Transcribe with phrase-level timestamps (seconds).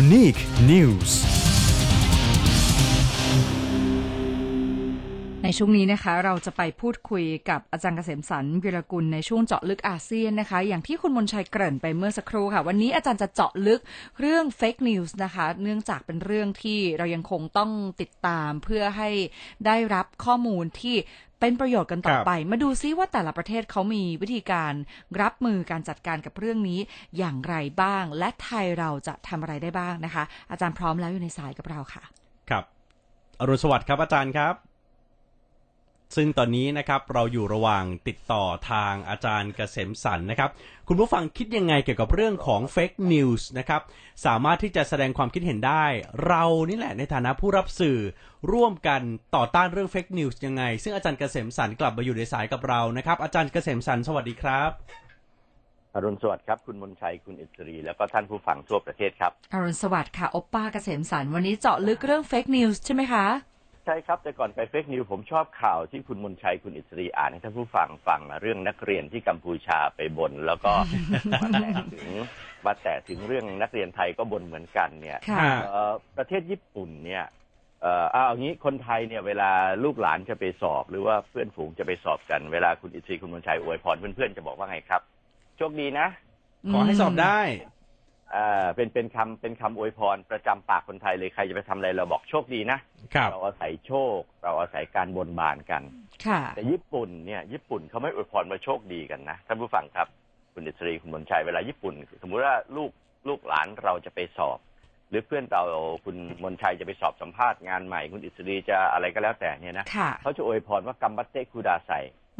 [0.00, 1.10] Unique News
[5.42, 13.80] ในช่วงนี้นะคะเราจะไปพูดคุยกับอาจารย์เกษมสันวิรกุลในช่วงเจาะลึกอาเซียนนะคะ อย่างที่คุณมนชัยเกริ่นไปเมื่อสักครู่ค่ะ วันนี้อาจารย์จะเจาะลึก
[14.20, 17.70] เรื่องเฟกนิวส์นะคะ เนื่องจากเป็นเรื่องที่เรายังคงต้อง
[18.00, 19.10] ติดตามเพื่อให้
[19.66, 20.96] ได้รับข้อมูลที่
[21.42, 24.72] เป็นประโยชน์กันต่อไป มาดูซิว่าแต่ละประเทศเขามีวิธีการ
[25.22, 26.80] รับมือการจัดการกับเรื่องนี้
[27.18, 32.02] อย่างไรบ้าง และไทยเราจะทำอะไรได้บ้างนะคะ อาจารย์พร้อมแล้วอยู่ในสายกับเราค่ะ
[32.50, 32.64] ครับ
[33.40, 34.54] อรุณสวัสดิ์ครับอาจารย์ครับ
[36.14, 40.50] ซึ่งตอนนี้นะครับเราอยู่ระหว่างติดต่อทางอาจารย์เกษมสันต์นะครับ
[40.88, 43.82] คุณผู้ฟังคิดยังไงเกี่ยวกับเรื่องของ fake news นะครับ
[44.26, 45.84] สามารถที่จะแสดงความคิดเห็นได้
[46.26, 47.98] เรานี่แหละในฐานะผู้รับสื่อ
[48.52, 49.02] ร่วมกัน
[49.36, 54.70] ต่อต้านเรื่อง fake news ยังไง ซึ่งอาจารย์เกษมสันต์กลับมาอยู่ในสายกับเรานะครับ อาจารย์เกษมสันต์สวัสดีครับ
[55.94, 63.26] อรุณสวัสดิ์ครับ คุณมนชัยคุณอิสรี แล้วก็ท่านผู้ฟังทั่วประเทศครับอรุณสวัสดิ์ค่ะโอปป้าเกษมสันต์วันนี้เจาะลึกเรื่อง fake news ใช่ไหมคะ
[63.84, 70.72] ใช่ครับ แต่ก่อนไป fake news ผมชอบข่าวที่คุณมนชัยคุณอิสรีอ่านให้ท่านผู้ฟังฟังเรื่องนักเรียนที่กัมพูชาไปบน แล้วก็
[71.42, 72.06] มาแตะถึง
[72.66, 77.24] มาแตะถึงเรื่องนักเรียนไทยก็บนเหมือนกันเนี่ยค่ะ เอ่อประเทศญี่ปุ่นเนี่ย
[77.82, 79.50] เอ่อเอาอย่างนี้คนไทยเนี่ยเวลา
[79.84, 85.02] ลูกหลานจะไปสอบ หรือว่าเพื่อนฝูงจะไปสอบกันเวลาคุณอิสรีคุณมนชัยอวยพรเพื่อนๆจะบอกว่าไงครับ
[85.56, 86.06] โชคดีนะ
[86.72, 87.40] ขอให้สอบได้
[88.36, 92.78] อ่าเป็นเป็นคำเป็นคำอวยพรประจำปากคนไทยเลยใครจะไปทำอะไรเราบอกโชคดีนะ
[93.14, 95.82] ครับ เราอาศัยโชค เราอาศัยการบนบานกัน
[96.26, 100.06] ค่ะ แต่ญี่ปุ่นเนี่ยญี่ปุ่นเขาไม่อวยพรมาโชคดีกันนะท่านผู้ฟังครับ
[100.54, 102.90] คุณอิสรีคุณมนชัยเวลาญี่ปุ่น สมมุติว่าลูก
[103.28, 104.58] ลูกหลานเราจะไปสอบ
[105.08, 105.62] หรือเพื่อนเรา
[106.04, 111.90] คุณมนชัยจะไปสอบสัมภาษณ์งานใหม่ คุณอิสรีจะอะไรก็แล้วแต่เนี่ยนะค่ะ เขาจะอวยพรว่ากัมบัตเตคูดาไซ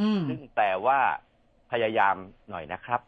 [0.01, 0.99] อืมซึ่งแปลว่า
[1.73, 2.17] พยายาม
[2.51, 3.01] หน่อยนะครับ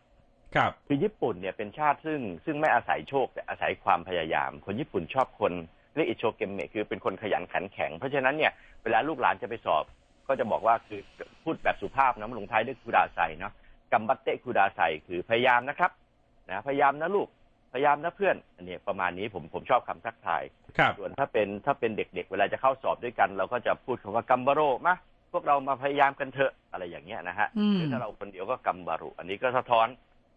[0.56, 5.52] ครับ คือญี่ปุ่นเนี่ยเป็นชาติซึ่งซึ่งไม่อาศัยโชคแต่อาศัยความพยายาม คนญี่ปุ่นชอบคน
[5.94, 9.84] เรียกอิโชเกมเมะคือเป็นคนขยันขันแข็ง เพราะฉะนั้นเนี่ยเวลาลูกหลานจะไปสอบ
[10.28, 11.00] ก็จะบอกว่าคือ
[11.44, 13.52] พูดแบบสุภาพนะมันลงท้ายด้วยคูดาไซเนาะ
[13.92, 15.90] กัมบัตเตคูดาไซคือพยายามนะครับ
[16.50, 17.28] นะพยายามนะลูก
[17.72, 20.42] พยายามนะเพื่อนอันนี้ประมาณนี้ผมผมชอบคำทักทาย
[20.78, 24.94] ครับส่วนถ้าเป็นถ้าเป็นเด็กๆ เวลาจะเข้าสอบด้วยกัน เราก็จะพูดคำว่ากัมบาโรมา
[25.32, 29.86] พวกเรามาพยายามกันเถอะอะไรอย่างเงี้ยนะฮะอืมหรือถ้าเราคนเดียวก็กัมบารุอันนี้ก็สะท้อน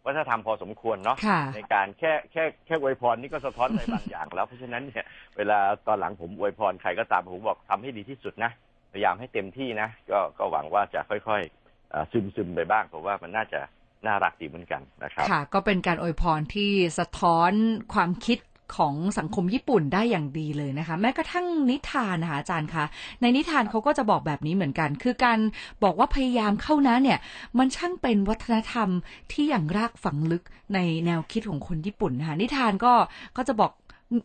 [0.07, 5.05] วัฒนธรรมพอสมควรเนาะค่ะในการแค่แค่แค่อวยพรนี่ก็สะท้อนอะไรบางอย่างแล้ว เพราะฉะนั้นเนี่ย
[5.37, 8.51] เวลาตอนหลังผมอวยพรใครก็ตามผมบอกทำให้ดีที่สุดนะ
[8.91, 13.59] พยายามให้เต็มที่นะ ก็ก็หวังว่าจะค่อยๆเอ่อซึมซึมไปบ้างเพราะว่ามันน่าจะ
[14.05, 17.51] น่ารักดีเหมือนกันนะครับค่ะ ก็เป็นการอวยพรที่สะท้อน
[17.93, 18.39] ความคิด
[18.75, 22.85] ของสังคมญี่ปุ่นได้อย่างดีเลยนะคะ แม้กระทั่งนิทานนะคะอาจารย์คะ
[23.21, 25.39] ในนิทานเขาก็จะบอกแบบนี้เหมือนกัน คือการ
[25.83, 27.19] บอกว่าพยายามเข้านะเนี่ย
[27.57, 28.89] มันช่างเป็นวัฒนธรรม
[29.31, 32.93] ที่อย่างรากฝังลึกในแนวคิดของคนญี่ปุ่นนะคะนิทานก็
[33.37, 33.71] ก็จะบอก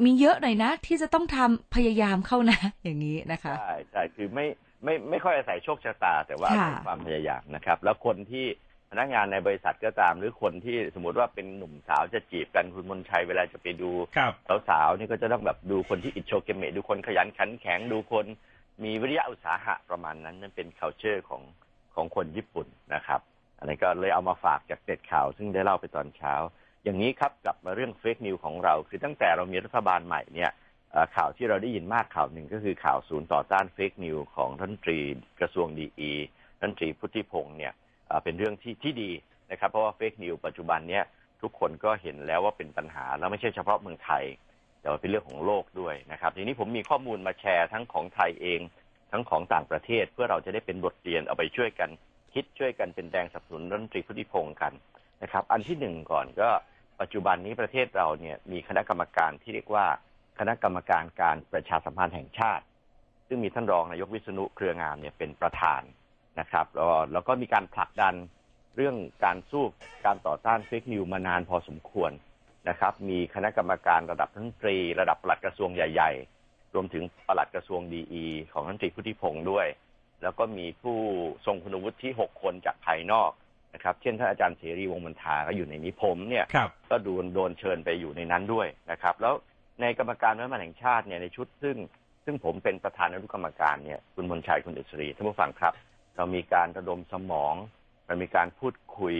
[0.04, 4.46] มีเยอะหน่อยนะ ที่จะต้องทำพยายามเข้านะ อย่างนี้นะคะใช่ใช่คือไม่
[4.84, 8.46] ไม่ไม่ค่อยอาศัยโชคชะตา แต่ว่าอาค่ะศัยความพยายามนะครับ แล้วคนที่
[8.92, 14.32] พนักงานในบริษัทก็ตาม หรือคนที่สมมติว่าเป็นหนุ่มสาวจะจีบกันคุณมนชัยเวลาจะไปดูครับ
[14.68, 18.26] สาวๆนี่ก็จะต้องแบบดูคนที่อิจโชเกเมะดูคนขยันขันแข็งดูคน
[18.84, 21.42] มีวิริยะอุตสาหะประมาณนั้นนั่นเป็น culture ของ
[21.94, 23.20] ของคนญี่ปุ่นนะครับ
[23.58, 26.34] อันนี้ก็เลยเอามาฝากจากเด็ดข่าว ซึ่งได้เล่าไปตอนเช้า
[26.84, 30.50] อย่างนี้ครับกลับมาเรื่องเฟกนิวของเรา คือตั้งแต่เรามีรัฐบาลใหม่เนี่ย
[30.92, 34.98] เอ่อข่าวที่เราได้ยินมากข่าวหนึ่งก็คือข่าวศูนย์ต่อต้านเฟกนิวของท่านรัฐมนตรี
[35.40, 36.12] กระทรวงดีอี
[36.60, 37.72] ท่านรัฐมนตรีพุทธิพงศ์เนี่ย
[38.24, 39.10] เป็นเรื่องที่ที่ดี
[39.50, 41.04] นะครับ เพราะว่าเฟกนิวปัจจุบันเนี่ย
[41.42, 44.24] ทุกคนก็เห็นแล้วว่าเป็นปัญหาแล้วไม่ใช่เฉพาะเมืองไทย
[44.80, 48.60] แต่ว่าเป็นเรื่องของโลกด้วยนะครับ ทีนี้ผมมีข้อมูลมาแชร์ทั้งของไทยเอง
[49.12, 51.90] ทั้งของต่างประเทศเพื่อเราจะได้เป็นบทเรียนเอาไปช่วยกัน
[52.34, 54.72] คิดช่วยกันเป็นแรงสนับสนุนรัฐมนตรีพุทธิพงศ์กัน
[55.22, 56.48] นะครับ อันที่หนึ่งก่อนก็
[57.00, 59.86] ปัจจุบันนี้ประเทศเราเนี่ยมีคณะกรรมการที่เรียกว่า
[60.38, 62.64] คณะกรรมการการประชาสัมพันธ์แห่งชาติ
[63.28, 65.82] ซึ่งมีท่านรองนายกวิษณุเครืองามเนี่ยเป็นประธาน
[66.40, 68.14] นะครับแล้วแล้วก็มีการผลักดัน
[68.76, 69.64] เรื่องการสู้
[70.06, 72.10] การต่อต้านเฟกนิวมานานพอสมควร
[72.68, 76.10] นะครับ มีคณะกรรมการระดับรัฐมนตรี ระดับปลัดกระทรวงใหญ่
[76.42, 79.66] ๆ รวมถึงปลัดกระทรวงดีของรัฐมนตรีพุทธิพงศ์ด้วย
[80.22, 80.98] แล้วก็มีผู้
[81.46, 83.30] ทรงคุณวุฒิที่หกคนจากภายนอก
[83.74, 89.34] นะครับ เช่นท่านอาจารย์เสรีวงศ์มนทาก็อยู่ในนี้ผมเนี่ยครับก็โดนโดนเชิญไปอยู่ในนั้นด้วยนะครับ แล้ว
[89.80, 91.76] ในกรรมการวัฒนธรรมแห่งชาติเนี่ยในชุดซึ่ง
[92.24, 95.72] ซึ่งผมเป็นประธานอนุกรรมการเนี่ยคุณมนชัยคุณอิสรีท่านผู้ฟังครับ
[96.16, 97.54] เรามีการระดมสมอง
[98.06, 99.16] เรามีการพูดคุย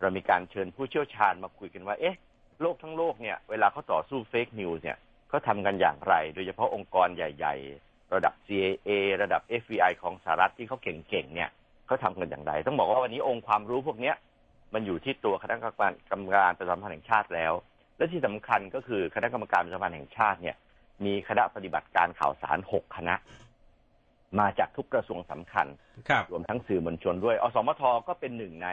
[0.00, 2.18] เรามีการเชิญผู้เชี่ยวชาญมาคุยกันว่า เอ๊ะ
[2.60, 4.98] โลกทั้งโลกเนี่ย เวลาเขาต่อสู้เฟกนิวส์เนี่ย
[5.28, 7.54] เขาทำกันอย่างไร โดยเฉพาะองค์กรใหญ่
[7.84, 8.90] ๆ ระดับ CIA
[9.22, 11.50] ระดับ FBI ของสหรัฐที่เขาเก่งๆ เนี่ย
[11.86, 14.16] เขาทำกันอย่างไร ต้องบอกว่าวันนี้องค์ความรู้พวกเนี้ย
[14.74, 17.52] มันอยู่ที่ตัวคณะกรรมการกรรมการประจำพันธ์แห่งชาติแล้ว
[17.96, 20.56] และที่สำคัญก็คือคณะกรรมการประชาสัมพันธ์แห่งชาติเนี่ย
[21.04, 23.14] มีคณะปฏิบัติการข่าวสารหกคณะ
[24.38, 25.66] มาจากทุกกระทรวงสำคัญ
[26.08, 28.68] ครับรวมทั้งสื่อมวลชนด้วย อสมทก็เป็นหนึ่งใน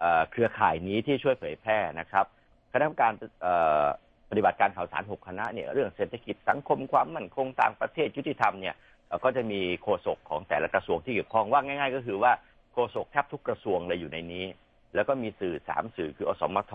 [0.00, 2.26] เอ่อเครือข่ายนี้ที่ช่วยเผยแพร่นะครับ
[2.72, 3.12] คณะกรรมการ
[3.42, 3.86] เอ่อ
[4.30, 8.74] ปฏิบัติการข่าวสารหกคณะเนี่ยเรื่องเศรษฐกิจสังคมความมั่นคงต่างประเทศยุติธรรมเนี่ย
[9.06, 12.32] เอ่อก็จะมีโฆษกของแต่ละกระทรวงที่เกี่ยวข้องว่าง่าย ๆ ก็คือว่า
[12.72, 14.46] โฆษกแทบทุกกระทรวงเลยอยู่ในนี้
[14.94, 16.74] แล้วก็มีสื่อสามสื่อคืออสมท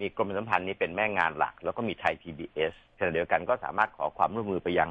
[0.00, 4.88] มีกรมประชาสัมพันธ์นี่เป็นแม่งานหลัก แล้วก็มีไทย PBS ขณะเดียวกันก็สามารถขอความร่วมมือไปยัง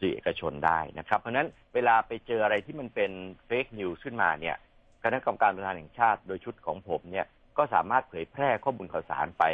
[0.00, 3.10] สื่อเอกชนได้นะครับ เพราะฉะนั้นเวลาไปเจออะไรที่มันเป็น
[3.46, 4.56] เฟกนิวส์ขึ้นมาเนี่ย
[5.04, 7.26] คณะกรรมการประธานแห่งชาติโดยชุดของผมเนี่ย
[7.58, 9.44] ก็สามารถเผยแพร่ข้อมูลข่าวสารไป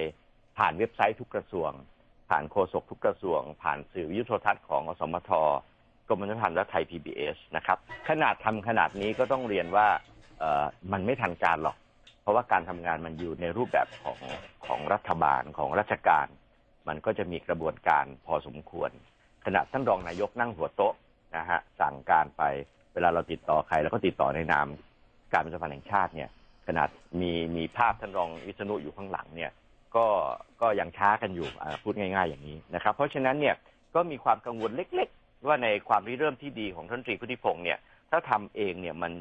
[0.59, 1.71] ผ่านเว็บไซต์ทุกกระทรวง
[2.31, 5.31] ผ่านโฆษกทุกกระทรวง ผ่านสื่อวิทยุโทรทัศน์ของอสมท
[6.09, 7.79] กรมประชาสัมพันธ์และไทย PBS นะครับ
[8.09, 9.89] ขนาดทำขนาดนี้ก็ต้องเรียนว่า
[10.93, 11.77] มันไม่ทันการหรอก
[12.23, 14.19] เพราะว่าการทำงานมันอยู่ในรูปแบบของ
[14.67, 16.27] ของรัฐบาลของราชการ
[16.89, 18.91] มันก็จะมีกระบวนการพอสมควร
[19.45, 20.95] ขณะท่านรองนายกนั่งหัวโต๊ะ
[21.37, 22.43] นะฮะสั่งการไป
[22.95, 24.67] เวลาเราติดต่อใครเราก็ติดต่อในนาม
[25.33, 26.29] การประชาสัมพันธ์แห่งชาติเนี่ย
[26.67, 26.89] ขนาด
[27.21, 29.51] มีมีภาพท่านรองวิษณุอยู่ข้างหลังเนี่ย
[29.97, 30.07] ก็
[30.61, 31.49] ก็ยังช้ากันอยู่
[31.83, 33.55] พูดง่าย ๆอย่างนี้นะครับ เพราะฉะนั้นเนี่ย
[33.95, 37.79] ก็มีความกังวลเล็ก ๆ ว่าในความริเริ่มที่ดีของท่านตรีพุทธิพงษ์เนี่ย
[38.11, 39.13] ถ้าทำเองเนี่ยมัน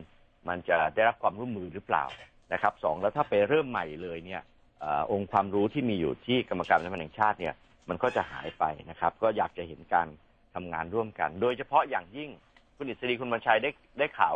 [0.48, 2.06] มันจะได้รับความร่วมมือหรือเปล่า
[2.54, 4.42] นะครับสองแล้วถ้าไปเริ่มใหม่เลยเนี่ย
[4.84, 7.54] ออองค์ความรู้ที่มีอยู่ที่กรรมการประชาสัมพันธ์แห่งชาติเนี่ย
[7.90, 10.08] มันก็จะหายไปนะครับ ก็อยากจะเห็นการ
[10.56, 12.30] ทำงานร่วมกัน โดยเฉพาะอย่างยิ่ง
[12.78, 14.36] คุณอิสรีคุณมนชัยได้ได้ข่าว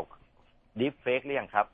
[0.79, 1.65] deepfake หรือยังครับ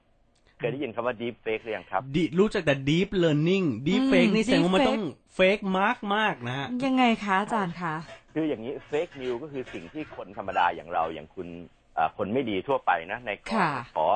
[0.57, 5.01] เคยได้ยินคำว่า deepfake หรือยังครับ deep รู้จักแต่ deep learning deep อืม fake นี่แสดงว่ามัน deep ต้อง
[5.37, 7.93] fake มากมากๆนะฮะยังไงคะอาจารย์คะ
[8.33, 11.47] คืออย่างนี้เฟกนิวก็คือสิ่งที่คนธรรมดาอย่างเราอย่างคุณ
[11.95, 14.07] เอ่อคนไม่ดีทั่วไปนะ ในกรค่ะขอ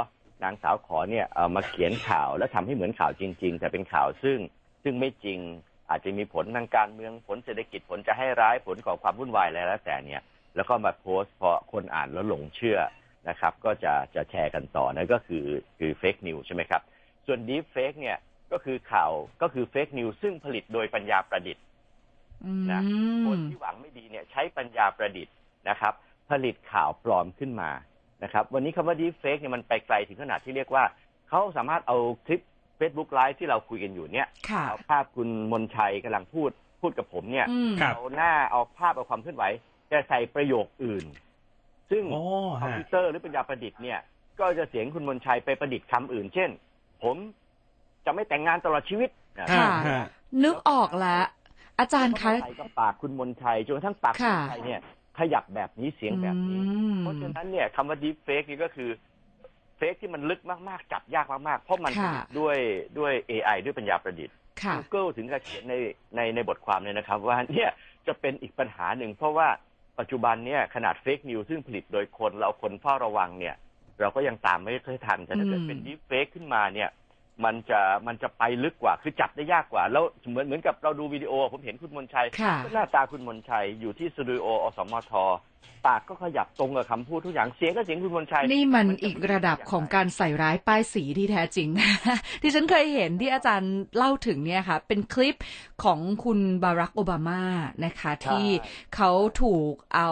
[0.44, 4.38] นางสาวขอเนี่ยเอามาเขียนข่าวแล้วทำให้เหมือนข่าวจริง ๆ แต่เป็นข่าวซึ่ง
[4.84, 5.40] ซึ่งไม่จริง
[5.94, 10.22] อาจจะมีผลทางการเมืองผลเศรษฐกิจผลจะให้ร้ายผลก่อความวุ่นวายอะไรแล้วแต่เนี่ย
[10.56, 12.80] แล้วก็มาโพสต์พอคนอ่านแล้วหลงเชื่อ
[13.30, 15.46] นะครับ ก็จะจะแชร์กันต่อนั่นก็คือ
[15.78, 16.82] คือเฟกนิวใช่ไหมครับ
[17.26, 18.18] ส่วนดีฟเฟกเนี่ย
[18.52, 19.12] ก็คือข่าว
[19.42, 21.64] ก็คือเฟกนิวซึ่งผลิตโดยปัญญาประดิษฐ์
[22.46, 22.82] อืนะ
[23.26, 25.34] คนมที่หวังไม่ดีเนี่ยใช้ปัญญาประดิษฐ์
[25.70, 25.94] นะครับ
[26.30, 27.72] ผลิตข่าวปลอมขึ้นมา
[28.24, 30.84] นะครับ วันนี้คำว่า deep fake เนี่ยมันไปไกลถึงขนาดที่เรียกว่า
[31.30, 32.42] เขาสามารถเอาคลิป
[32.80, 36.50] Facebook Live ที่เราคุยกันอยู่เนี่ยค่ะเอาภาพคุณมนชัยกำลังพูด
[36.82, 39.44] พูดกับผมเนี่ย อืมครับ เอาหน้าเอาภาพเอาความเคลื่อนไหว
[39.92, 41.06] จะใส่ประโยคอื่น
[41.92, 42.22] ซึ่งโอ้
[42.62, 44.00] คอมฮะพิวเตอร์หรือปัญญาประดิษฐ์เนี่ย
[44.40, 46.50] ก็จะเสียงคุณมนชัยไปประดิษฐ์คำอื่น เช่น
[47.04, 47.16] ผม
[48.06, 49.10] จะไม่แต่งงานตลอดชีวิต
[49.40, 50.06] นะค่ะฮะ
[50.44, 51.24] นึกออกแล้ว
[51.80, 54.80] อาจารย์คะ ใส่กับปากคุณมนชัยจนกระทั่งปากคุณค่ะ มนชัยเนี่ย
[55.20, 62.58] ขยับแบบนี้เสียงแบบนี้ อืมเพราะฉะนั้นเนี่ยคำว่า deep fake นี่ก็คือเฟกที่มันลึกมาก ๆ จับยากมาก ๆ เพราะมันค่ะด้วย
[63.00, 65.76] ด้วย AI ด้วยปัญญาประดิษฐ์ค่ะ Google ถึงกับเขียนใน
[66.16, 67.70] ในในบทความเนี่ยนะครับ ว่าเนี่ย
[68.08, 69.48] จะเป็นอีกปัญหาหนึ่ง เพราะว่า
[70.00, 73.56] ปัจจุบันเนี่ยขนาดเฟกนิวซึ่งผลิตโดยคนเราคนเฝ้าระวังเนี่ย
[74.00, 76.90] เราก็ยังตามไม่ค่อยทันแต่ถ้าเกิดอืมเป็น deep fake ขึ้นมาเนี่ย
[77.46, 85.12] มันจะมันจะไปลึกกว่าคือจับได้ยากกว่า แล้วเหมือนเหมือนกับเราดูวิดีโอ ผมเห็นคุณมนชัยค่ะหน้าตาคุณมนชัยอยู่ที่สตูดิโออสมท
[85.86, 91.68] ปากก็ขยับตรงกับคำพูดทุกอย่างเสียงก็เสียงคุณมนชัย นี่มันมันจะอีกระดับของการใส่ร้ายป้ายสีที่แท้จริง
[92.42, 95.36] ที่ฉันเคยเห็นที่อาจารย์เล่าถึงเนี่ยค่ะ เป็นคลิป
[95.84, 97.44] ของคุณบารักโอบามา
[97.86, 98.48] นะคะ ที่
[98.96, 100.10] เขาถูกเอา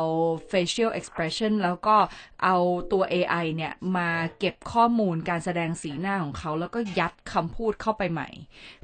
[0.52, 1.96] facial expression แล้วก็
[2.44, 2.58] เอา
[2.92, 8.30] ตัว AI เนี่ยมาเก็บข้อมูลการแสดงสีหน้าของเขา แล้วก็ยัดคำพูดเข้าไปใหม่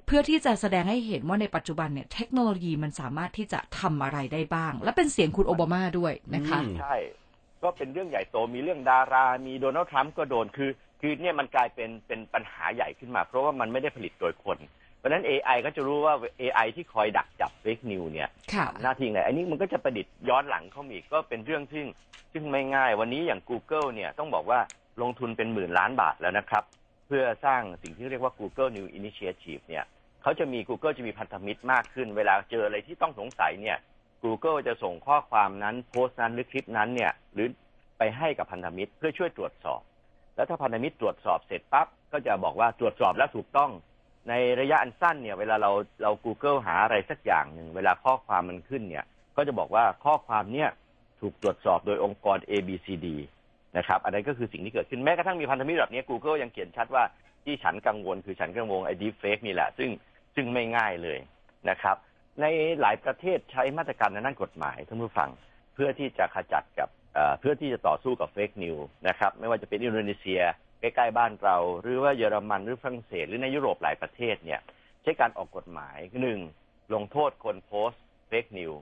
[0.07, 6.95] เพื่อที่จะแสดงให้เห็นว่าในปัจจุบันเนี่ยเทคโนโลยีมันสามารถที่จะทำอะไรได้บ้าง และเป็นเสียงคุณโอบามาด้วยนะคะอืมใช่
[7.63, 10.71] ก็เป็นเรื่องใหญ่โตมีเรื่องดารา มีโดนัลด์ทรัมป์ก็โดนคือ
[11.01, 14.57] คือเนี่ยมันกลายเป็นเป็นปัญหาใหญ่ขึ้นมา เพราะว่ามันไม่ได้ผลิตโดยคน
[14.97, 21.87] เพราะฉะนั้น AI ก็จะรู้ว่า AI ที่คอยดักจับเฟกนิวเนี่ยค่ะหน้าที่ไหนอันนี้มันก็จะประดิษฐ์ย้อนหลังเข้ามาอีกก็เป็นเรื่องซึ่ง
[22.33, 24.59] ซึ่งไม่ง่าย วันนี้อย่าง Google เนี่ยต้องบอกว่า
[25.01, 26.63] ลงทุนเป็นหมื่นล้านบาทแล้วนะครับ
[27.07, 29.85] เพื่อสร้างสิ่งที่เรียกว่า Google New Initiative เนี่ย
[30.21, 33.77] เขาจะมี Google จะมีพันธมิตรมากขึ้น เวลาเจออะไรที่ต้องสงสัยเนี่ย
[34.23, 37.47] Google จะส่งข้อความนั้นโพสต์นั้นหรือคลิปนั้นเนี่ย หรือ
[37.97, 39.81] ไปให้กับพันธมิตรเพื่อช่วยตรวจสอบ
[40.35, 43.71] แล้วถ้าพันธมิตรตรวจสอบเสร็จปั๊บก็จะบอกว่าตรวจสอบแล้วถูกต้อง
[44.29, 45.71] ในระยะอันสั้นเนี่ย เวลาเรา
[46.03, 49.05] เรา Google หาอะไรสักอย่างหนึ่งเวลาข้อความมันขึ้นเนี่ย
[49.37, 50.69] ก็จะบอกว่าข้อความเนี่ย
[51.21, 53.07] ถูกตรวจสอบโดยองค์กร A B C D
[53.77, 57.03] นะครับ อันนั้นก็คือสิ่งที่เกิดขึ้นแม้กระทั่งมีพันธมิตรแบบนี้ Google ยังเขียนชัดว่า
[57.47, 59.89] ที่ฉันกังวลคือฉันกังวลไอ้ deep fake นี่แหละ ซึ่ง
[60.35, 61.19] ซึ่งไม่ง่ายเลย
[61.69, 61.95] นะครับ
[62.41, 62.45] ใน
[62.81, 65.29] หลายประเทศใช้มาตรการในด้านกฎหมายท่านผู้ฟัง
[65.73, 66.89] เพื่อที่จะขจัดกับ
[67.39, 70.41] เพื่อที่จะต่อสู้กับ fake news นะครับไม่ว่าจะเป็นอินโดนีเซีย
[70.79, 74.59] ใกล้ๆบ้านเรา หรือว่าเยอรมันหรือฝรั่งเศสหรือในยุโรปหลายประเทศเนี่ย
[75.03, 76.39] ใช้การออกกฎหมายหนึ่ง
[76.93, 78.73] ลงโทษคนโพสต์ fake news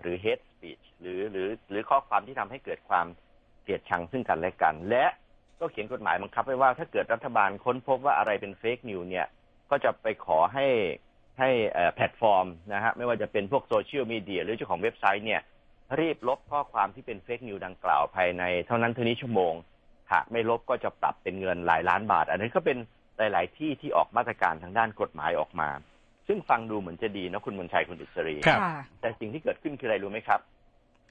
[0.00, 3.06] หรือ hate speech หรือหรือหรือข้อความที่ทำให้เกิดความ
[3.62, 5.04] เกลียดชังซึ่งกันและกัน และ
[5.62, 9.26] ก็เขียนกฎหมายบังคับไว้ว่าถ้าเกิดรัฐบาลค้นพบว่าอะไรเป็น fake news เนี่ย
[9.70, 10.66] ก็จะไปขอให้
[11.38, 15.40] ให้เอ่อแพลตฟอร์มนะฮะไม่ว่าจะเป็นพวกโซเชียลมีเดียหรือเจ้าของเว็บไซต์เนี่ย
[16.00, 19.54] รีบลบข้อความที่เป็น fake news ดังกล่าวภายในเท่านั้นเท่านี้ชั่วโมง
[20.12, 22.78] หากไม่ลบก็จะปรับเป็นเงินหลายล้านบาท อันนี้ก็เป็น
[23.18, 25.68] หลาย ๆ ที่ที่ออกมาตรการทางด้านกฎหมายออกมา
[26.26, 30.40] ซึ่งฟังดูเหมือนจะดีนะคุณมนชัยคุณดิศรีครับค่ะแต่สิ่งที่เกิดขึ้นคืออะไรรู้ไหมครับ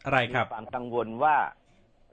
[0.06, 1.36] อะไรครับมีความกังวลว่า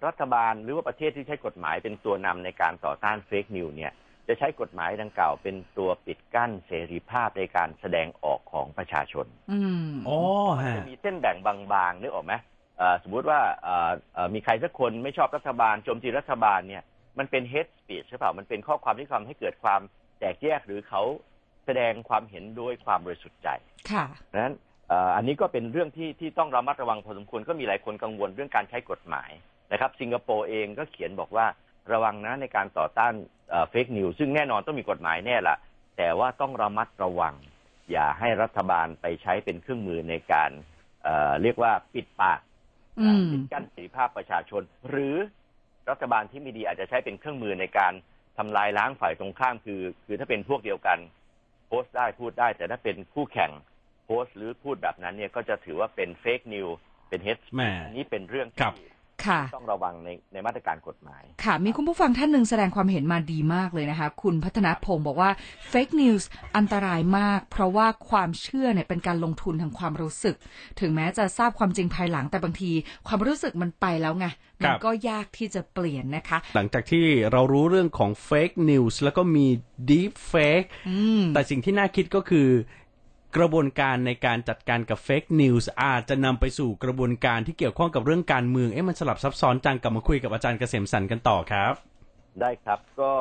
[0.07, 3.93] รัฐบาลหรือว่าประเทศที่ใช้กฎหมายเป็นตัวนำในการต่อต้าน fake news เนี่ย
[4.29, 9.61] จะใช้กฎหมายดังกล่าวเป็นตัวปิดกั้นเสรีภาพในการแสดงออกของประชาชน อื
[9.93, 10.19] มอ๋อ
[10.63, 12.35] ฮะจะมีเส้นแบ่งบางๆนึกออกไหม
[12.79, 16.83] เอ่อสมมุติว่าเอ่อเอ่อมีใครสักคนไม่ชอบรัฐบาลโจมตีรัฐบาลเนี่ย
[17.19, 19.81] มันเป็น hate speech ใช่เปล่ามันเป็นข้อความที่ทำให้เกิดความ
[20.19, 21.03] แตกแยกหรือเขา
[21.67, 23.49] แสดงความเห็นด้วยความบริสุทธิ์ใจ
[23.91, 24.55] ค่ะดังนั้น
[24.89, 29.31] เอ่ออันนี้ก็เป็นเรื่องที่ที่ต้องระมัดระวังพอสมควรก็มีหลายคนกังวลเรื่องการใช้กฎหมาย
[29.73, 31.47] นะครับสิงคโปร์เองก็เขียนบอกว่า
[31.93, 33.15] ระวังนะในการต่อต้าน
[33.71, 35.57] เฟกนิวซึ่งแน่นอนต้องมีกฎหมายแน่ละ
[35.97, 37.35] แต่ว่าต้องระมัดระวัง
[37.91, 40.51] อย่าให้รัฐบาลไปใช้เป็นเครื่องมือในการ
[41.05, 42.41] เอ่อเรียกว่าปิดปาก
[43.01, 45.17] อืมปิดกั้นเสรีภาพประชาชน หรือ
[45.91, 47.93] รัฐบาลที่ไม่ดีอาจจะใช้เป็นเครื่องมือในการ
[48.39, 50.99] ทำลายล้างฝ่ายตรงข้ามคือ คือถ้าเป็นพวกเดียวกัน
[51.67, 53.51] โพสต์ได้พูดได้ แต่ถ้าเป็นคู่แข่ง
[54.07, 56.69] โพสต์หรือพูดแบบนั้นเนี่ยก็จะถือว่าเป็นเฟกนิว
[57.09, 58.89] เป็นเฮดแหมอันนี้เป็นเรื่องครับที่
[59.27, 65.31] ค่ะ ต้องระวังในในมาตรการกฎหมาย ค่ะ มีคุณผู้ฟังท่านหนึ่งแสดงความเห็นมาดีมากเลยนะคะ คุณพัฒนพงศ์บอกว่า
[65.73, 66.25] fake news
[66.57, 70.37] อันตรายมาก เพราะว่าความเชื่อเนี่ยเป็นการลงทุนทางความรู้สึก
[70.81, 72.71] ถึงแม้จะทราบความจริงภายหลังแต่บางที
[73.07, 74.27] ความรู้สึกมันไปแล้วไง
[74.61, 79.47] มันก็ยากที่จะเปลี่ยนนะคะ หลังจากที่เรารู้เรื่องของ Fake News แล้วก็มี
[79.91, 82.49] Deep Fake อืมแต่สิ่งที่น่าคิดก็คือ
[83.37, 91.75] กระบวนการในการจัดการกับ Fake News อาจจะนำไปสู่กระบวนการที่เกี่ยวข้องกับเรื่องการเมืองเอ๊ะมันสลับซับซ้อนจังกลับมาคุยกับอาจารย์เกษมสันต์กันต่อครับ
[92.41, 93.13] ได้ครับก็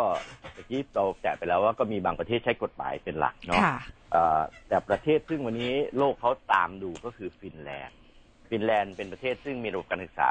[0.54, 3.76] เมื่อกี้เราแตะไปแล้วว่าก็มีบางประเทศใช้กฎหมายเป็นหลักเนาะค่ะ
[4.12, 7.98] เอ่อแต่ประเทศซึ่งวันนี้โลกเขาตามดูก็คือฟินแลนด์
[8.50, 10.30] ฟินแลนด์เป็นประเทศซึ่งมีระบบการศึกษา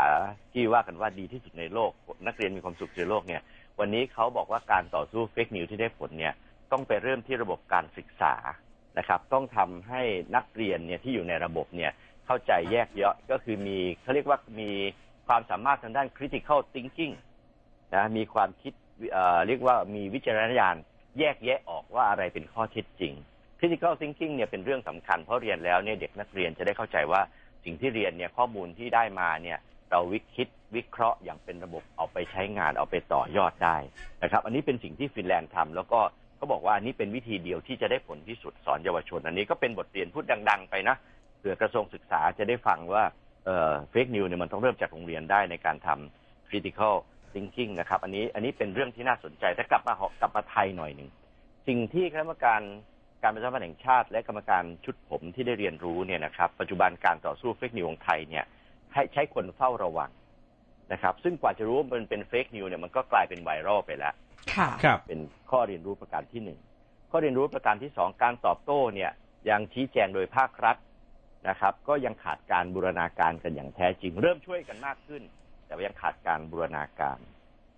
[0.52, 1.90] ที่ว่ากันว่าดีที่สุดในโลก
[2.26, 3.42] นักเรียนมีความสุขในโลกเนี่ย
[3.80, 6.34] วันนี้เขาบอกว่าการต่อสู้ fake news ที่ได้ผลเนี่ย
[6.72, 8.34] ต้องไปเริ่มที่ระบบการศึกษา
[8.98, 10.02] นะครับ ต้องทำให้
[10.36, 11.92] นักเรียนเนี่ยที่อยู่ในระบบเนี่ย
[12.26, 14.70] เข้าใจแยกแยะก็คือมีเขาเรียกว่ามี
[15.26, 17.14] ความสามารถทางด้าน critical thinking
[17.94, 18.72] นะมีความคิด
[19.12, 20.76] เอ่อเรียกว่ามีวิจารณญาณ
[21.18, 23.12] แยกแยะออกว่าอะไรเป็นข้อเท็จจริง
[23.58, 27.20] critical thinking เนี่ยเป็นเรื่องสำคัญเพราะเรียนแล้วเนี่ยเด็กนักเรียนจะได้เข้าใจว่า
[27.64, 29.58] สิ่งที่เรียนเนี่ยข้อมูลที่ได้มาเนี่ย
[29.90, 33.76] เราวิคิดวิเคราะห์อย่างเป็นระบบเอาไปใช้งานเอาไปต่อยอดได้
[34.22, 36.00] นะครับ อันนี้เป็นสิ่งที่ฟินแลนด์ทำแล้วก็
[36.52, 40.96] บอกว่าอันนี้เป็นวิธีเดียวที่จะได้ผลที่สุดสอนเยาวชน อันนี้ก็เป็นบทเรียนพูดดัง ๆ ไปนะ
[41.38, 43.04] เผื่อกระทรวงศึกษาจะได้ฟังว่า
[43.44, 46.94] เอ่อ fake news เนี่ยมันต้องเริ่มจากโรงเรียนได้ในการทำ critical
[47.32, 51.10] thinking นะครับ อันนี้อันนี้เป็นเรื่องที่น่าสนใจแต่กลับมาหกลับมาไทยหน่อยหนึ่ง
[51.68, 52.60] สิ่งที่คณะกรรมการ
[53.22, 58.44] การประชาสัมพันธ์แห่งชาติ และกรรมการชุดผมที่ได้เรียนรู้เนี่ยนะครับ ปัจจุบันการต่อสู้ fake news ของไทยเนี่ย
[58.94, 60.10] ให้ใช้คนเฝ้าระวัง
[60.92, 64.14] นะครับ ซึ่งกว่าจะรู้ว่ามันเป็น fake news เนี่ยมันก็กลายเป็นไวรัลไปแล้ว
[64.54, 66.58] ค่ะครับเป็นข้อเรียนรู้ประการที่หนึ่ง
[67.10, 69.10] ข้อเรียนรู้ประการที่สองการตอบโต้เนี่ย
[69.50, 70.76] ยังชี้แจงโดยภาครัฐ
[71.48, 75.22] นะครับ ก็ยังขาดการบูรณาการกันอย่างแท้จริง เริ่มช่วยกันมากขึ้น
[75.66, 77.18] แต่ว่ายังขาดการบูรณาการ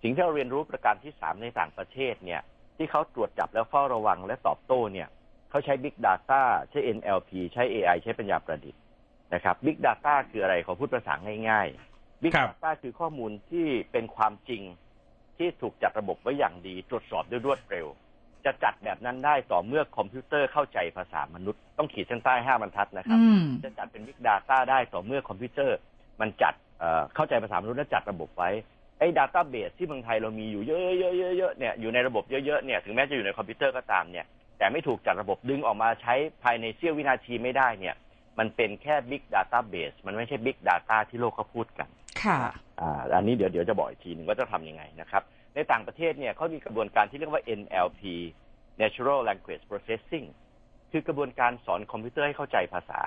[0.01, 2.41] สิ่งที่เราเรียนรู้ประการที่สามในต่างประเทศเนี่ย
[2.77, 5.07] ที่เขาตรวจจับแล้วเฝ้าระวังและตอบโต้เนี่ย
[5.49, 8.81] เขาใช้ Big Data ใช้ NLP ใช้ AI ใช้ปัญญาประดิษฐ์
[9.33, 11.13] นะครับ Big Data คืออะไรขอพูดภาษา
[11.49, 14.63] ง่ายๆ Big ครับ Data คือข้อมูลที่เป็นความจริง
[15.39, 17.87] ที่ถูกจัดระบบไว้อย่างดี ตรวจสอบด้วยรวดเร็ว
[18.45, 25.77] จะจัดแบบนั้นได้ต่อเมื่อคอมพิวเตอร์เข้าใจภาษามนุษย์ ต้องขีดเส้นใต้ห้าบรรทัดนะครับอืมจะจัดเป็น Big Data ได้ต่อเมื่อคอมพิวเตอร์
[26.21, 28.49] มันจัดเอ่อเข้าใจภาษามนุษย์และจัดระบบไว้
[28.99, 34.25] ไอ้ database ที่เมืองไทยเรามีอยู่เยอะๆๆๆเนี่ยอยู่ในระบบเยอะๆเนี่ยถึงแม้จะอยู่ในคอมพิวเตอร์ก็ตามเนี่ย
[34.57, 37.95] แต่ไม่ถูกจัดระบบดึงออกมาใช้ภายในเสี้ยววินาทีไม่ได้เนี่ย
[38.39, 41.87] มันเป็นแค่ Big Database มันไม่ใช่ Big Data ที่โลกเขาพูดกัน
[42.23, 42.39] ค่ะ
[42.81, 45.23] อ่าอันนี้เดี๋ยวเดี๋ยวจะบอกอีกทีหนึ่งว่าจะทำยังไงนะครับ
[45.55, 48.01] ในต่างประเทศเนี่ยเขามีกระบวนการที่เรียกว่า NLP
[48.81, 50.27] Natural Language Processing
[50.91, 53.01] คือกระบวนการสอนคอมพิวเตอร์ให้เข้าใจภาษา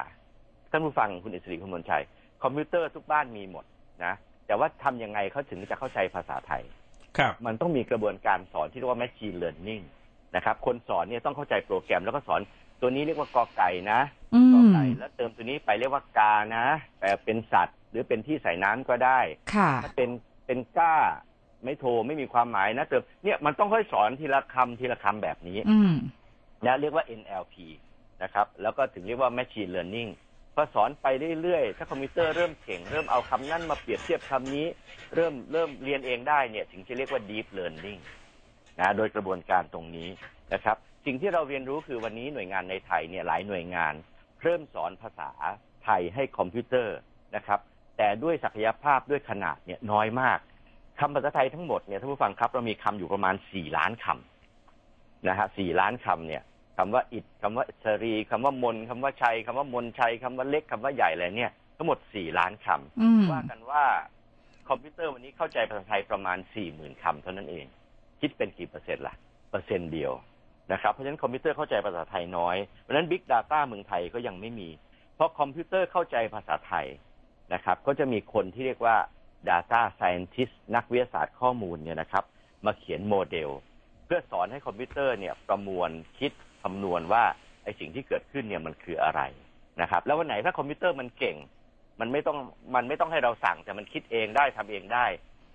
[0.70, 2.04] ท่านผู้ฟังคุณอิสริคุณมนชัย
[2.42, 3.64] คอมพิวเตอร์ทุกบ้านมีหมด
[4.04, 4.14] นะ
[4.46, 6.62] แต่ว่าทำยังไงเขาถึงจะเข้าใจภาษาไทย
[7.18, 9.84] ครับ มันต้องมีกระบวนการสอนที่เรียกว่า machine learning
[10.36, 12.40] นะครับ คนสอนเนี่ยต้องเข้าใจโปรแกรมแล้วก็สอน
[12.80, 14.00] ตัวนี้เรียกว่ากอไก่นะ
[14.34, 16.64] อืกอมไก่แล้วเติมตัวนี้ไปเรียกว่ากานะ
[16.98, 19.20] แปลเป็นสัตว์ หรือเป็นที่ใส่น้ำก็ได้
[19.54, 20.10] ค่ะถ้าเป็น
[20.46, 20.96] เป็นก้า
[21.64, 25.94] ไม่โทรไม่มีความหมายนะเติมเนี่ยมันต้องค่อยสอนทีละคำทีละคำแบบนี้อืม
[26.66, 27.54] นะเรียกว่า NLP
[28.22, 30.10] นะครับ แล้วก็ถึงเรียกว่า machine learning
[30.54, 31.06] พอสอนไป
[31.42, 34.66] เรื่อยๆ ถ้าคอมพิวเตอร์เริ่มเก่ง เริ่มเอาคำนั้นมาเปรียบเทียบคำนี้
[35.14, 38.00] เริ่มเริ่มเรียนเองได้เนี่ย ถึงจะเรียกว่า deep learning
[38.80, 40.08] นะโดยกระบวนการตรงนี้
[40.52, 43.94] นะครับ สิ่งที่เราเรียนรู้คือวันนี้หน่วยงานในไทยเนี่ยหลายหน่วยงาน
[44.42, 45.30] เริ่มสอนภาษา
[45.84, 46.96] ไทยให้คอมพิวเตอร์
[47.36, 47.60] นะครับ
[47.96, 50.38] แต่ด้วยศักยภาพด้วยขนาดเนี่ยน้อยมาก
[51.00, 56.42] คำภาษาไทยทั้งหมดเนี่ยท่านผู้ฟังครับเรามีคำอยู่ประมาณสี่ล้านคำนะฮะสี่ล้านคำเนี่ย
[56.76, 63.84] คำว่าอิดคำว่าชรีคำว่ามนคำว่าชัยคำว่ามนชัยคำว่าเล็กคำว่าใหญ่อะไรเนี่ย ทั้งหมดสี่ล้านคำอืมว่ากันว่า
[64.68, 67.66] คอมพิวเตอร์วันนี้เข้าใจภาษาไทยประมาณสี่หมื่นคำเท่านั้นเอง
[68.20, 69.14] คิดเป็นกี่เปอร์เซ็นต์ล่ะ
[69.50, 70.12] เปอร์เซ็นต์เดียว
[70.72, 74.68] นะครับเพราะฉะนั้นคอมพิวเตอร์เข้าใจภาษาไทยน้อยเพราะฉะนั้น Big Data เมืองไทยก็ยังไม่มี
[75.14, 76.86] เพราะคอมพิวเตอร์เข้าใจภาษาไทย
[77.54, 78.96] นะครับ ก็จะมีคนที่เรียกว่า
[79.48, 82.24] Data Scientist นักวิทยาศาสตร์ข้อมูลเนี่ยนะครับ
[82.66, 83.50] มาเขียนโมเดล
[84.04, 86.32] เพื่อสอนให้คอมพิวเตอร์เนี่ยประมวลคิด
[86.62, 87.24] คำนวณว่า
[87.64, 89.20] ไอ้สิ่งที่เกิดขึ้นเนี่ยมันคืออะไร
[89.80, 91.36] นะครับ แล้ววันไหนถ้าคอมพิวเตอร์มันเก่ง
[92.00, 92.38] มันไม่ต้อง
[92.74, 95.06] มันไม่ต้องให้เราสั่งแต่มันคิดเองได้ทำเองได้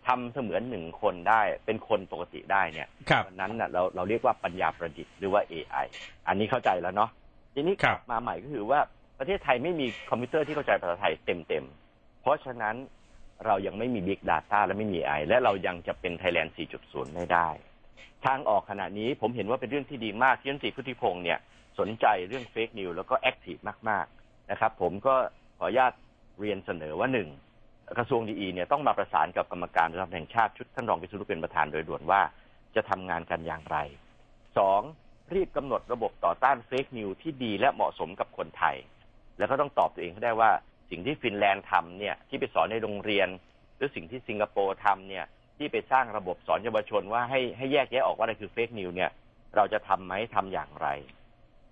[0.08, 5.86] ทำเสมือนหนึ่งคนได้เป็นคนปกติได้เนี่ยครับวันนั้นน่ะเราเราเรียกว่าปัญญาประดิษฐ์หรือว่า AI
[6.28, 7.10] อันนี้เข้าใจแล้วเนาะ
[7.54, 8.80] ทีนี้ครับมาใหม่ก็คือว่า
[9.20, 12.76] ประเทศไทยไม่มีคอมพิวเตอร์ที่เข้าใจภาษาไทยเต็มๆ เพราะฉะนั้น
[13.46, 16.52] เรายังไม่มี Big Data และไม่มี AI และเรายังจะเป็น Thailand
[16.84, 17.50] 4.0 ไม่ได้
[18.26, 21.40] ทางออกขณะนี้ผมเห็นว่าเป็นเรื่องที่ดีมากที่รัฐมนตรีพุทธิพงศ์เนี่ย
[21.80, 23.58] สนใจเรื่อง fake news แล้วก็ active
[23.90, 25.16] มากๆนะครับ ผมก็
[25.60, 25.94] ขออนุญาต
[26.40, 27.30] เรียนเสนอว่าหนึ่ง
[27.98, 32.22] กระทรวงดีอีเนี่ยต้องมาประสานกับกรรมการระดับแห่งชาติชุดท่านรองวิษณุเป็นประธานโดยด่วนว่า
[32.76, 33.78] จะทำงานกันอย่างไร
[34.58, 34.82] สอง
[35.34, 38.76] รีบกำหนดระบบต่อต้าน fake news ที่ดีและเหมาะสมกับคนไทย
[39.38, 40.52] แล้วก็ต้องตอบตัวเองให้ได้ว่า
[40.90, 43.28] สิ่งที่ฟินแลนด์ทำเนี่ยที่ไปสอนในโรงเรียน
[43.78, 45.26] หรือสิ่งที่สิงคโปร์ทำเนี่ย
[45.58, 49.10] ที่ไปสร้างระบบสอนเยาวชนว่าให้ให้แยกแยะออกว่าอะไรคือ fake news เนี่ย
[49.56, 50.88] เราจะทำไหมทำอย่างไร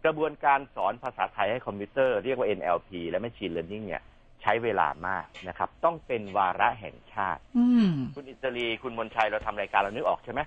[0.06, 4.02] กระบวนการสอนภาษาไทยให้คอมพิวเตอร์เรียกว่า NLP และ Machine Learning เนี่ย
[4.42, 10.42] ใช้เวลามากนะครับ ต้องเป็นวาระแห่งชาติอืมคุณอิสรีคุณมนชัยเราทำรายการเรานึกออกใช่ไหม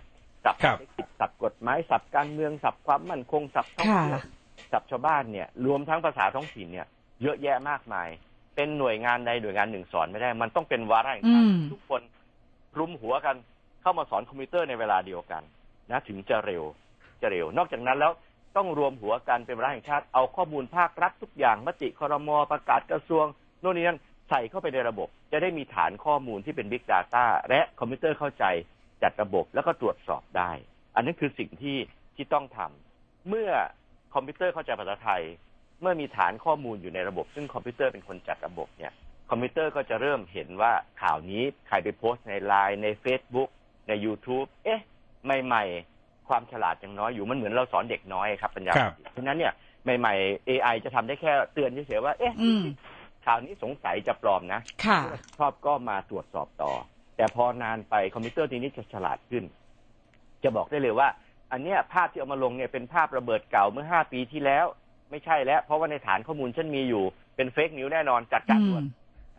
[0.45, 4.23] สับครับเศรษฐกิจสับกฎหมายสับการเมืองสับความมั่นคงสับท่องเที่ยวค่ะ
[4.73, 6.87] สับชาวบ้านเนี่ย รวมทั้งภาษาท้องถิ่นเนี่ย
[7.23, 8.09] เยอะแยะมากมาย
[8.57, 12.03] เป็นหน่วยงานใดหน่วยงานหนึ่งสอนไม่ได้ มันต้องเป็นวาระแห่งชาติอืมทุกคน
[12.79, 13.37] รุมหัวกัน
[13.83, 15.43] เข้ามาสอนคอมพิวเตอร์ในเวลาเดียวกัน
[15.91, 16.63] นะถึงจะเร็ว
[17.23, 18.13] จะเร็ว นอกจากนั้นแล้ว
[18.57, 23.25] ต้องรวมหัวกันเป็นวาระแห่งชาติเอาข้อมูลภาครัฐทุกอย่างมติคอรมอประกาศกระทรวง
[23.61, 23.99] โน่นนี่นั่น
[24.31, 28.45] ใส่เข้าไปในระบบ จะได้มีฐานข้อมูลที่เป็น Big Data และคอมพิวเตอร์เข้าใจ
[29.03, 30.51] จัดระบบแล้วก็ตรวจสอบได้
[30.95, 31.77] อันนั้นคือสิ่งที่
[32.17, 33.51] ที่ต้องทำเมื่อ
[34.15, 35.23] คอมพิวเตอร์เข้าใจภาษาไทย
[35.81, 38.93] เมื่อมีฐานข้อมูลอยู่ในระบบ ซึ่งคอมพิวเตอร์เป็นคนจัดระบบเนี่ย
[39.31, 43.49] คอมพิวเตอร์ก็จะเริ่มเห็นว่าข่าวนี้ใครไปโพสต์ในไลน์ใน Facebook
[43.89, 44.81] ใน YouTube เอ๊ะ
[45.45, 49.53] ใหม่ๆ ความฉลาดยังน้อยอยู่มันเหมือนเราสอนเด็กน้อยครับปัญญาครับประดิษฐ์เพราะฉะนั้นเนี่ย
[49.99, 52.63] ใหม่ๆ AI จะทำได้แค่เตือนเฉยๆว่า เอ๊ะอืม
[53.27, 55.01] ข่าวนี้สงสัยจะปลอมนะค่ะ
[55.39, 56.73] ชอบก็มาตรวจสอบต่อ
[57.17, 59.45] แต่พอนานไปคอมพิวเตอร์ทีนี้จะฉลาดขึ้น
[60.43, 61.09] จะบอกได้เลยว่า
[61.53, 64.67] อันเนี้ยภาพที่เอามาลงเนี่ยเป็นภาพระเบิดเก่าเมื่อห้าปีที่แล้ว
[65.11, 67.05] ไม่ใช่แล้ว เพราะว่าในฐานข้อมูลฉันมีอยู่
[67.37, 68.87] เป็น fake news แน่นอนจัดการอืด่วนม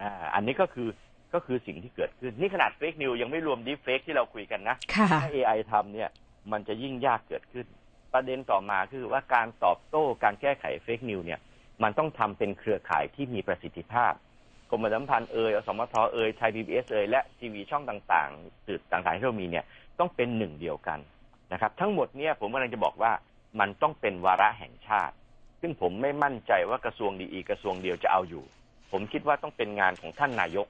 [0.01, 0.89] อ่าอันนี้ก็คือ
[1.33, 6.09] ก็คือสิ่งที่เกิดขึ้น นี่ขนาด fake news ยังไม่รวม deepfake ที่เราคุยกันนะค่ะถ้า AI ทำเนี่ย
[6.51, 7.65] มันจะยิ่งยากเกิดขึ้น
[8.13, 11.39] ประเด็นต่อมาคือว่าการตอบโต้การแก้ไข fake news เนี่ย
[11.83, 14.13] มันต้องทำเป็นเครือข่ายที่มีประสิทธิภาพ
[14.69, 19.65] กรมประชาสัมพันธ์เอ่ยอสมทเอ่ยไทยพีบีเอสเอ่ยและทีวีช่องต่างๆสื่อต่างๆที่เรามีเนี่ย
[19.99, 20.99] ต้องเป็นหนึ่งเดียวกัน
[21.53, 23.11] นะครับ ทั้งหมดเนี่ยผมกำลังจะบอกว่า
[23.59, 25.15] มันต้องเป็นวาระแห่งชาติ
[25.61, 28.43] ซึ่งผมไม่มั่นใจว่ากระทรวงดีอีกระทรวงเดียวจะเอาอยู่
[28.91, 30.67] ผมคิดว่าต้องเป็นงานของท่านนายก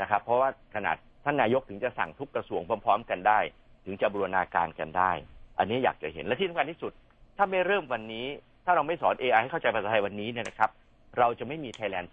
[0.00, 3.38] นะครับ เพราะว่าขนาดท่านนายกถึงจะสั่งทุกกระทรวงพร้อม ๆ กันได้
[3.84, 5.12] ถึงจะบูรณาการกันได้
[5.58, 6.92] อันนี้อยากจะเห็นและที่สำคัญที่สุด
[7.36, 8.26] ถ้าไม่เริ่มวันนี้
[8.64, 10.70] ถ้าเราไม่สอน AI ให้เข้าใจภาษาไทยวันนี้เนี่ยนะครับ
[11.18, 12.08] เราจะไม่มี Thailand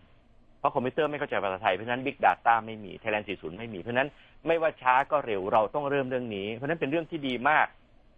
[0.00, 4.08] 4.0 เพราะคอมพิวเตอร์ไม่เข้าใจภาษาไทย เพราะนั้น Big Data ไม่มี Thailand 4.0 ไม่มีเพราะนั้น
[4.46, 7.66] ไม่ว่าช้าก็เร็วเราต้องเริ่มเรื่องนี้ เพราะฉะนั้นเป็นเรื่องที่ดีมาก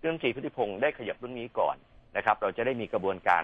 [0.01, 1.77] เรื่องสีพุทธิพงศ์ได้ขยับเรื่องนี้ก่อน
[2.17, 3.43] นะครับ เราจะได้มีกระบวนการ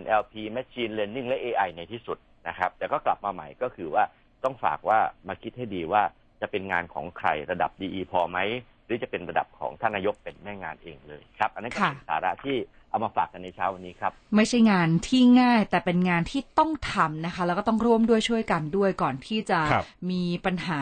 [0.00, 4.04] NLP Machine Learning และ AI ในที่สุดนะครับ แต่ก็กลับมาใหม่ก็คือว่า
[4.44, 6.02] ต้องฝากว่ามาคิดให้ดีว่า
[6.40, 8.38] จะเป็นงานของใครระดับ DE พอไหม
[8.86, 12.56] หรือจะเป็นระดับของท่านนายกเป็นแม่งานเองเลยครับ อันนั้นก็เป็นค่ะสาระที่
[12.90, 20.80] เอามาฝากกันในเช้าวันนี้ครับ ไม่ใช่งานที่ง่ายแต่เป็นงานที่ต้องทำนะคะ แล้วก็ต้องร่วมด้วยช่วยกันด้วยก่อนที่จะครับมีปัญหา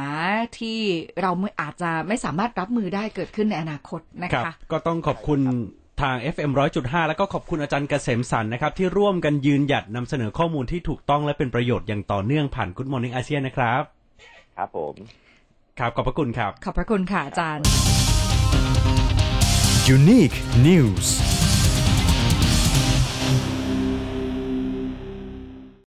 [0.58, 0.78] ที่
[1.22, 5.40] เราไม่อาจจะไม่สามารถรับมือได้เกิดขึ้นในอนาคตนะครัคะบก็ต้องขอบคุณ
[6.02, 13.82] ทาง FM 100.5 แล้วก็ขอบคุณอาจารย์เกษมสันนะครับ ที่ร่วมกันยืนหยัดนำเสนอข้อมูลที่ถูกต้องและเป็นประโยชน์อย่างต่อเนื่องผ่าน Good Morning อาเซียนนะครับ
[14.56, 14.94] ครับผม
[15.78, 17.64] ครับขอบพระคุณครับ ขอบพระคุณค่ะอาจารย์
[19.96, 20.36] Unique
[20.68, 21.06] News